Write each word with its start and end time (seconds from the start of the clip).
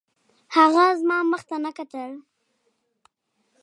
هغه 0.55 0.83
زما 0.99 1.17
مخ 1.31 1.41
ته 1.49 1.55
نه 1.65 1.71
کتل 1.77 2.11